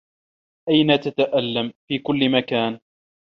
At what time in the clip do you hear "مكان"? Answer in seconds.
2.31-2.79